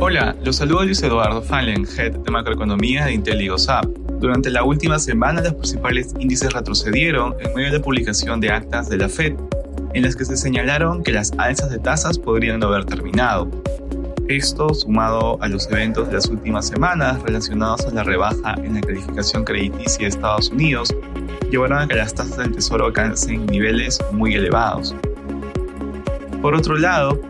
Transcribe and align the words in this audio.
Hola, 0.00 0.34
los 0.42 0.56
saludo 0.56 0.84
Luis 0.84 1.02
Eduardo 1.02 1.42
Fallen, 1.42 1.86
Head 1.86 2.12
de 2.20 2.30
Macroeconomía 2.30 3.04
de 3.04 3.12
IntelliGoSap. 3.12 3.84
Durante 4.20 4.50
la 4.50 4.64
última 4.64 4.98
semana, 4.98 5.42
los 5.42 5.54
principales 5.54 6.14
índices 6.18 6.52
retrocedieron 6.52 7.34
en 7.40 7.54
medio 7.54 7.70
de 7.70 7.78
la 7.78 7.84
publicación 7.84 8.40
de 8.40 8.50
actas 8.50 8.88
de 8.88 8.96
la 8.96 9.08
Fed, 9.08 9.34
en 9.94 10.02
las 10.02 10.16
que 10.16 10.24
se 10.24 10.36
señalaron 10.36 11.02
que 11.02 11.12
las 11.12 11.32
alzas 11.38 11.70
de 11.70 11.78
tasas 11.78 12.18
podrían 12.18 12.62
haber 12.64 12.84
terminado. 12.84 13.50
Esto, 14.28 14.74
sumado 14.74 15.38
a 15.40 15.48
los 15.48 15.70
eventos 15.70 16.08
de 16.08 16.14
las 16.14 16.28
últimas 16.28 16.66
semanas 16.66 17.22
relacionados 17.22 17.86
a 17.86 17.90
la 17.90 18.02
rebaja 18.02 18.54
en 18.62 18.74
la 18.74 18.80
calificación 18.80 19.44
crediticia 19.44 20.00
de 20.00 20.06
Estados 20.08 20.50
Unidos, 20.50 20.94
llevaron 21.50 21.78
a 21.78 21.88
que 21.88 21.94
las 21.94 22.14
tasas 22.14 22.36
del 22.36 22.52
Tesoro 22.52 22.86
alcancen 22.86 23.46
niveles 23.46 23.98
muy 24.12 24.34
elevados. 24.34 24.94
Por 26.40 26.54
otro 26.54 26.76
lado, 26.76 27.20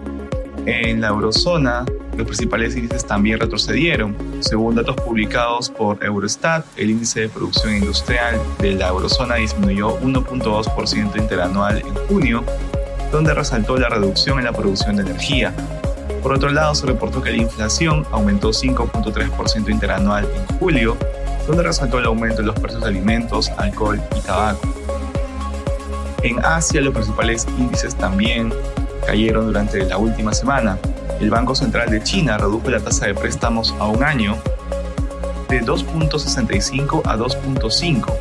en 0.66 1.00
la 1.00 1.08
eurozona, 1.08 1.86
los 2.16 2.26
principales 2.26 2.76
índices 2.76 3.06
también 3.06 3.38
retrocedieron. 3.38 4.16
Según 4.40 4.74
datos 4.74 4.96
publicados 4.96 5.70
por 5.70 6.04
Eurostat, 6.04 6.66
el 6.76 6.90
índice 6.90 7.20
de 7.20 7.28
producción 7.28 7.74
industrial 7.74 8.40
de 8.58 8.72
la 8.72 8.88
eurozona 8.88 9.36
disminuyó 9.36 9.98
1.2% 10.00 11.16
interanual 11.16 11.78
en 11.78 11.94
junio, 12.08 12.44
donde 13.12 13.32
resaltó 13.34 13.76
la 13.78 13.88
reducción 13.88 14.38
en 14.38 14.46
la 14.46 14.52
producción 14.52 14.96
de 14.96 15.02
energía. 15.02 15.54
Por 16.22 16.32
otro 16.32 16.50
lado, 16.50 16.74
se 16.74 16.86
reportó 16.86 17.22
que 17.22 17.30
la 17.30 17.36
inflación 17.38 18.04
aumentó 18.10 18.50
5.3% 18.50 19.70
interanual 19.70 20.28
en 20.34 20.58
julio, 20.58 20.96
donde 21.48 21.64
resaltó 21.64 21.98
el 21.98 22.04
aumento 22.04 22.36
de 22.36 22.44
los 22.44 22.60
precios 22.60 22.82
de 22.82 22.88
alimentos, 22.88 23.50
alcohol 23.56 24.00
y 24.16 24.20
tabaco. 24.20 24.68
En 26.22 26.44
Asia, 26.44 26.80
los 26.80 26.94
principales 26.94 27.46
índices 27.58 27.96
también 27.96 28.52
cayeron 29.06 29.46
durante 29.46 29.84
la 29.84 29.98
última 29.98 30.32
semana 30.32 30.78
el 31.20 31.30
Banco 31.30 31.54
Central 31.54 31.90
de 31.90 32.00
China 32.00 32.38
redujo 32.38 32.70
la 32.70 32.78
tasa 32.78 33.06
de 33.06 33.14
préstamos 33.14 33.74
a 33.80 33.88
un 33.88 34.04
año 34.04 34.36
de 35.48 35.60
2.65 35.62 37.02
a 37.04 37.16
2.5, 37.16 38.14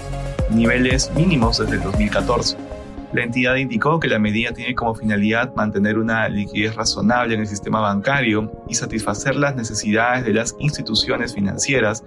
niveles 0.49 1.11
mínimos 1.13 1.59
desde 1.59 1.75
el 1.75 1.83
2014. 1.83 2.57
La 3.13 3.23
entidad 3.23 3.55
indicó 3.55 3.99
que 3.99 4.07
la 4.07 4.17
medida 4.17 4.51
tiene 4.51 4.73
como 4.73 4.95
finalidad 4.95 5.53
mantener 5.53 5.99
una 5.99 6.27
liquidez 6.27 6.75
razonable 6.75 7.35
en 7.35 7.41
el 7.41 7.47
sistema 7.47 7.81
bancario 7.81 8.51
y 8.67 8.73
satisfacer 8.73 9.35
las 9.35 9.55
necesidades 9.55 10.25
de 10.25 10.33
las 10.33 10.55
instituciones 10.59 11.35
financieras 11.35 12.03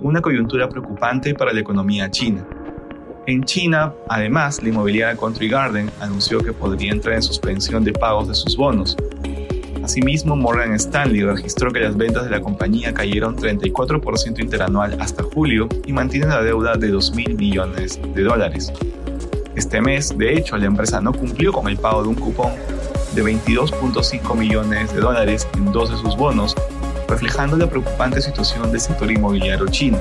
una 0.00 0.20
coyuntura 0.20 0.68
preocupante 0.68 1.34
para 1.34 1.52
la 1.52 1.60
economía 1.60 2.10
china. 2.10 2.46
En 3.26 3.42
China, 3.42 3.92
además, 4.08 4.62
la 4.62 4.68
inmobiliaria 4.68 5.18
Country 5.18 5.48
Garden 5.48 5.90
anunció 6.00 6.38
que 6.38 6.52
podría 6.52 6.92
entrar 6.92 7.16
en 7.16 7.22
suspensión 7.22 7.82
de 7.82 7.92
pagos 7.92 8.28
de 8.28 8.34
sus 8.34 8.56
bonos, 8.56 8.96
Asimismo, 9.86 10.34
Morgan 10.34 10.72
Stanley 10.72 11.22
registró 11.22 11.70
que 11.70 11.78
las 11.78 11.96
ventas 11.96 12.24
de 12.24 12.30
la 12.30 12.40
compañía 12.40 12.92
cayeron 12.92 13.36
34% 13.36 14.40
interanual 14.40 15.00
hasta 15.00 15.22
julio 15.22 15.68
y 15.86 15.92
mantiene 15.92 16.26
la 16.26 16.42
deuda 16.42 16.74
de 16.74 16.92
2.000 16.92 17.36
millones 17.36 18.00
de 18.12 18.22
dólares. 18.24 18.72
Este 19.54 19.80
mes, 19.80 20.18
de 20.18 20.34
hecho, 20.34 20.56
la 20.56 20.66
empresa 20.66 21.00
no 21.00 21.12
cumplió 21.12 21.52
con 21.52 21.68
el 21.68 21.76
pago 21.76 22.02
de 22.02 22.08
un 22.08 22.16
cupón 22.16 22.50
de 23.14 23.22
22.5 23.22 24.36
millones 24.36 24.92
de 24.92 25.00
dólares 25.00 25.46
en 25.54 25.70
dos 25.70 25.88
de 25.88 25.96
sus 25.98 26.16
bonos, 26.16 26.56
reflejando 27.08 27.56
la 27.56 27.68
preocupante 27.68 28.20
situación 28.20 28.70
del 28.70 28.80
sector 28.80 29.10
inmobiliario 29.10 29.66
chino. 29.68 29.98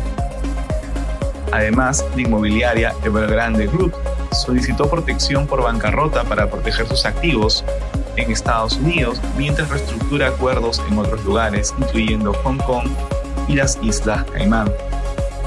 Además, 1.52 2.06
la 2.16 2.22
inmobiliaria 2.22 2.94
Evergrande 3.04 3.68
Group 3.68 3.94
solicitó 4.32 4.90
protección 4.90 5.48
por 5.48 5.64
bancarrota 5.64 6.24
para 6.24 6.50
proteger 6.50 6.88
sus 6.88 7.06
activos 7.06 7.64
en 8.18 8.32
Estados 8.32 8.78
Unidos, 8.78 9.22
mientras 9.38 9.70
reestructura 9.70 10.28
acuerdos 10.28 10.82
en 10.90 10.98
otros 10.98 11.24
lugares, 11.24 11.74
incluyendo 11.78 12.34
Hong 12.44 12.58
Kong 12.58 12.88
y 13.48 13.56
las 13.56 13.78
Islas 13.82 14.26
Caimán. 14.32 14.72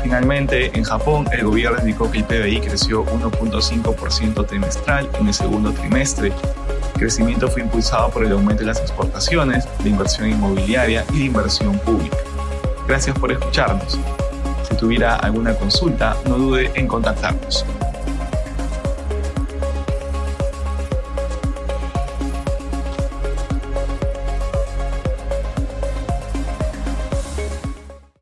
Finalmente, 0.03 0.71
en 0.75 0.85
Japón, 0.85 1.29
el 1.33 1.45
gobierno 1.45 1.79
indicó 1.81 2.11
que 2.11 2.19
el 2.19 2.25
PBI 2.25 2.61
creció 2.61 3.05
1.5% 3.05 4.47
trimestral 4.47 5.09
en 5.19 5.29
el 5.29 5.35
segundo 5.35 5.73
trimestre. 5.73 6.33
El 6.94 7.00
crecimiento 7.00 7.49
fue 7.49 7.62
impulsado 7.62 8.10
por 8.10 8.25
el 8.25 8.32
aumento 8.32 8.62
de 8.62 8.66
las 8.66 8.81
exportaciones, 8.81 9.66
de 9.82 9.91
inversión 9.91 10.28
inmobiliaria 10.28 11.04
y 11.12 11.21
de 11.21 11.25
inversión 11.26 11.78
pública. 11.78 12.16
Gracias 12.87 13.19
por 13.19 13.31
escucharnos. 13.31 13.99
Si 14.69 14.75
tuviera 14.76 15.16
alguna 15.16 15.54
consulta, 15.54 16.16
no 16.26 16.38
dude 16.38 16.71
en 16.75 16.87
contactarnos. 16.87 17.65